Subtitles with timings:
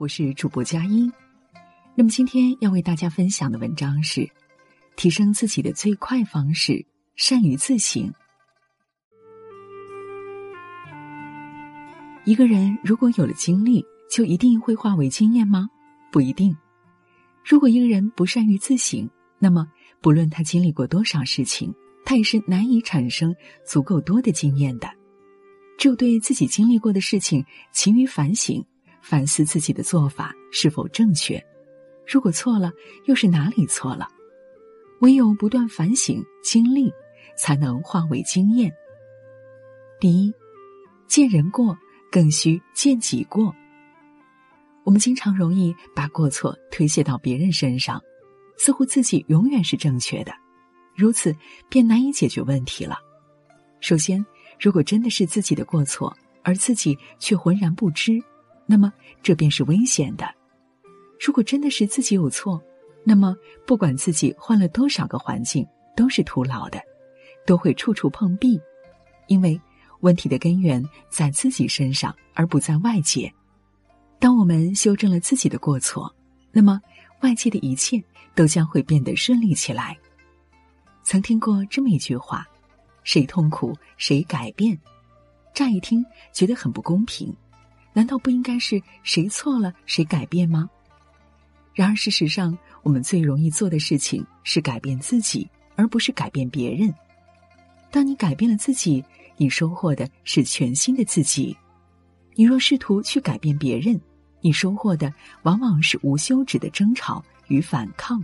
[0.00, 1.12] 我是主播佳音。
[1.94, 4.26] 那么今天要为大家分享的文章是：
[4.96, 6.82] 提升自己的最快方式，
[7.16, 8.10] 善于自省。
[12.24, 15.68] 一个人如果有了经历，就一定会化为经验吗？
[16.10, 16.56] 不一定。
[17.44, 19.06] 如果一个人不善于自省，
[19.38, 19.70] 那么
[20.00, 21.74] 不论他经历过多少事情，
[22.06, 23.36] 他也是难以产生
[23.66, 24.88] 足够多的经验的。
[25.76, 28.64] 只有对自己经历过的事情勤于反省。
[29.02, 31.42] 反思自己的做法是否正确，
[32.06, 32.72] 如果错了，
[33.06, 34.08] 又是哪里错了？
[35.00, 36.92] 唯有不断反省经历，
[37.36, 38.72] 才能化为经验。
[39.98, 40.34] 第一，
[41.06, 41.76] 见人过
[42.10, 43.54] 更需见己过。
[44.84, 48.00] 我们经常容易把过错推卸到别人身上，
[48.56, 50.32] 似乎自己永远是正确的，
[50.94, 51.34] 如此
[51.68, 52.98] 便难以解决问题了。
[53.80, 54.24] 首先，
[54.60, 58.22] 如果真的是自己的过错，而自己却浑然不知。
[58.70, 60.24] 那么，这便是危险的。
[61.18, 62.62] 如果真的是自己有错，
[63.02, 63.34] 那么
[63.66, 66.80] 不管自己换了多少个环境，都是徒劳的，
[67.44, 68.60] 都会处处碰壁。
[69.26, 69.60] 因为
[70.02, 73.32] 问题的根源在自己身上，而不在外界。
[74.20, 76.14] 当我们修正了自己的过错，
[76.52, 76.80] 那么
[77.22, 78.00] 外界的一切
[78.36, 79.98] 都将会变得顺利起来。
[81.02, 82.46] 曾听过这么一句话
[83.02, 84.78] ：“谁痛苦谁改变。”
[85.52, 87.34] 乍一听觉得很不公平。
[87.92, 90.68] 难道不应该是谁错了谁改变吗？
[91.74, 96.92] 然而事实上，我们最容易做的事情是改变自己，而不是改变别人。
[97.90, 99.04] 当你改变了自己，
[99.36, 101.56] 你收获的是全新的自己；
[102.34, 104.00] 你若试图去改变别人，
[104.40, 108.22] 你收获的往往是无休止的争吵与反抗。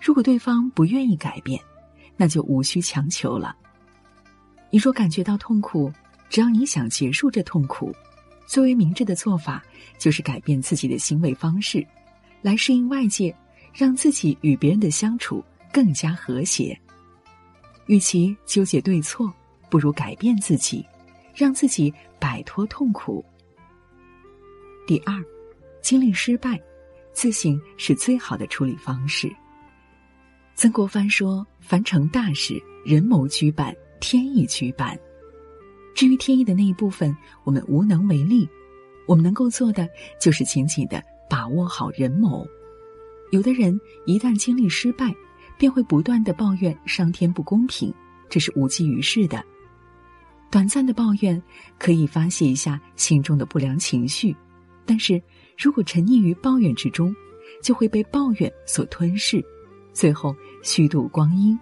[0.00, 1.60] 如果对方不愿意改变，
[2.16, 3.56] 那就无需强求了。
[4.70, 5.92] 你若感觉到痛苦，
[6.28, 7.94] 只要你想结束这痛苦。
[8.46, 9.62] 最为明智的做法，
[9.98, 11.86] 就是改变自己的行为方式，
[12.42, 13.34] 来适应外界，
[13.72, 16.78] 让自己与别人的相处更加和谐。
[17.86, 19.32] 与其纠结对错，
[19.68, 20.86] 不如改变自己，
[21.34, 23.24] 让自己摆脱痛苦。
[24.86, 25.22] 第二，
[25.82, 26.60] 经历失败，
[27.12, 29.30] 自省是最好的处理方式。
[30.54, 34.98] 曾国藩说：“凡成大事，人谋居半，天意居半。”
[35.94, 38.48] 至于天意的那一部分，我们无能为力。
[39.06, 39.86] 我们能够做的，
[40.20, 42.46] 就是紧紧的把握好人谋。
[43.30, 45.14] 有的人一旦经历失败，
[45.58, 47.92] 便会不断的抱怨上天不公平，
[48.28, 49.44] 这是无济于事的。
[50.50, 51.40] 短暂的抱怨
[51.78, 54.34] 可以发泄一下心中的不良情绪，
[54.86, 55.20] 但是
[55.58, 57.14] 如果沉溺于抱怨之中，
[57.62, 59.44] 就会被抱怨所吞噬，
[59.92, 61.58] 最后虚度光阴。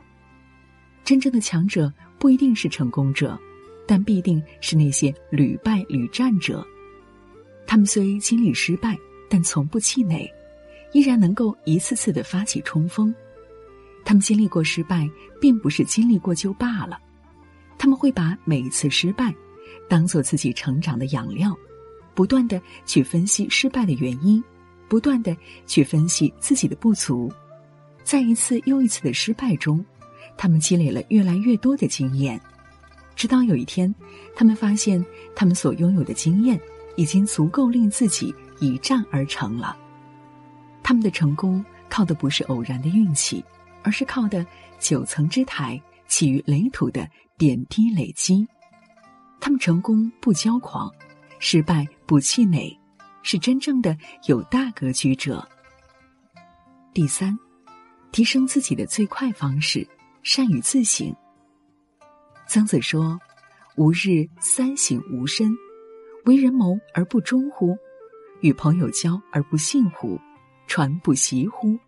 [1.04, 3.37] 真正的强者不一定是成功者。
[3.87, 6.66] 但必定是那些屡败屡战者，
[7.66, 8.97] 他们虽经历失败，
[9.28, 10.31] 但从不气馁，
[10.93, 13.15] 依然能够一次次的发起冲锋。
[14.04, 15.09] 他们经历过失败，
[15.41, 16.98] 并不是经历过就罢了，
[17.78, 19.34] 他们会把每一次失败
[19.88, 21.56] 当做自己成长的养料，
[22.14, 24.43] 不断的去分析失败的原因，
[24.88, 27.32] 不断的去分析自己的不足，
[28.04, 29.84] 在一次又一次的失败中，
[30.37, 32.41] 他们积累了越来越多的经验。
[33.22, 33.94] 直到有一天，
[34.34, 35.00] 他们发现
[35.37, 36.60] 他们所拥有的经验
[36.97, 39.77] 已经足够令自己一战而成了。
[40.83, 43.44] 他们的成功靠的不是偶然的运气，
[43.84, 44.44] 而是靠的
[44.81, 48.44] 九层之台起于垒土的点滴累积。
[49.41, 50.91] 他们成功不骄狂，
[51.38, 52.77] 失败不气馁，
[53.22, 53.97] 是真正的
[54.27, 55.49] 有大格局者。
[56.93, 57.38] 第三，
[58.11, 59.87] 提升自己的最快方式，
[60.25, 61.15] 善于自省。
[62.52, 63.18] 曾子说
[63.78, 65.56] ：“吾日三省吾身，
[66.26, 67.74] 为人谋而不忠乎？
[68.42, 70.20] 与朋友交而不信乎？
[70.66, 71.78] 传不习乎？”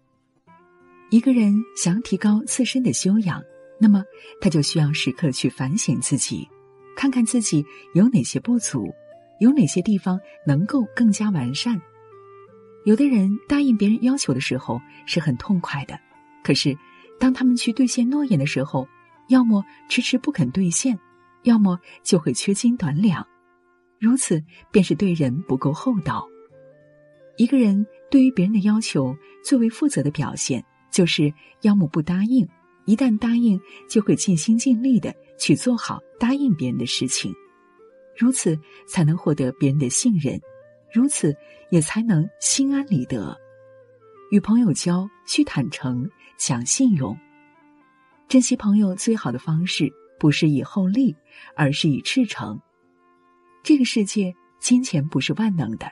[1.13, 3.43] 一个人想提高自身的修养，
[3.79, 4.03] 那么
[4.41, 6.49] 他就需要时刻去反省自己，
[6.97, 8.91] 看看自己有哪些不足，
[9.41, 11.79] 有哪些地方能够更加完善。
[12.87, 16.01] 有的人答应别人要求的时候是很痛快的，
[16.43, 16.75] 可是
[17.21, 18.89] 当他们去兑现诺言的时候，
[19.29, 20.99] 要么迟迟不肯兑现，
[21.43, 23.27] 要么就会缺斤短两，
[23.99, 26.27] 如此便是对人不够厚道。
[27.37, 31.33] 一个人对于别人的要求最为负责的表现，就是
[31.63, 32.49] 要么不答应，
[32.85, 37.35] 一旦答应就会尽心尽力的去做好答应别人的事情，
[38.17, 38.57] 如此
[38.87, 40.41] 才能获得别人的信任，
[40.93, 41.35] 如此
[41.71, 43.37] 也才能心安理得。
[44.31, 47.17] 与朋友交，需坦诚，讲信用。
[48.29, 51.15] 珍惜朋友最好的方式，不是以厚利，
[51.55, 52.61] 而是以赤诚。
[53.63, 55.91] 这个世界，金钱不是万能的，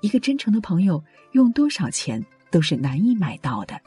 [0.00, 3.80] 一个真诚的朋友用多少钱都是难以买到的。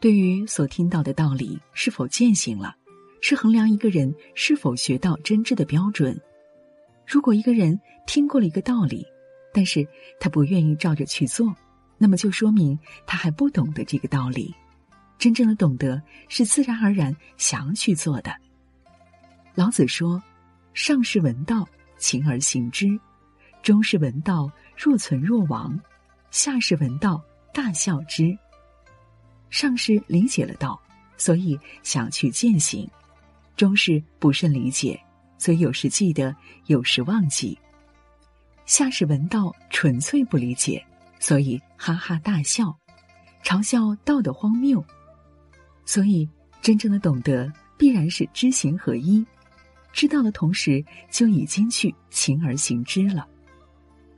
[0.00, 2.76] 对于所听到的道理是否践行了，
[3.22, 6.20] 是衡量一个人是否学到真知的标准。
[7.06, 9.06] 如果一个人听过了一个道理，
[9.54, 9.86] 但是
[10.20, 11.54] 他不愿意照着去做，
[11.96, 14.54] 那么就说明他还不懂得这个道理。
[15.18, 18.34] 真正的懂得是自然而然想去做的。
[19.54, 20.22] 老子说
[20.74, 21.66] ：“上士闻道，
[21.96, 22.88] 勤而行之；
[23.62, 25.72] 中士闻道，若存若亡；
[26.30, 27.22] 下士闻道，
[27.54, 28.36] 大笑之。”
[29.48, 30.78] 上士理解了道，
[31.16, 32.86] 所以想去践行；
[33.56, 35.00] 中士不甚理解，
[35.38, 36.36] 所以有时记得，
[36.66, 37.56] 有时忘记；
[38.66, 40.84] 下士闻道纯粹不理解，
[41.18, 42.76] 所以哈哈大笑，
[43.42, 44.84] 嘲笑道的荒谬。
[45.86, 46.28] 所以，
[46.60, 49.24] 真正的懂得必然是知行合一。
[49.92, 53.26] 知道的同时，就已经去行而行之了。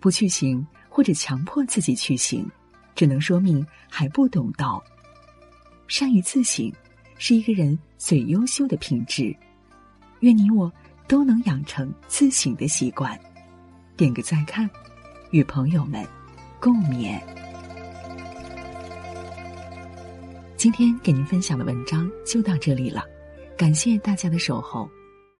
[0.01, 2.51] 不去行，或者强迫自己去行，
[2.97, 4.83] 只能说明还不懂道。
[5.87, 6.73] 善于自省，
[7.17, 9.35] 是一个人最优秀的品质。
[10.21, 10.73] 愿你我
[11.07, 13.17] 都能养成自省的习惯。
[13.97, 14.69] 点个再看，
[15.31, 16.05] 与朋友们
[16.61, 17.21] 共勉。
[20.59, 23.05] 今天给您分享的文章就到这里了，
[23.57, 24.91] 感谢大家的守候。